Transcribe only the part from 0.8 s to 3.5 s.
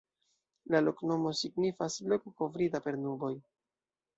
loknomo signifas: "Loko kovrita per nuboj".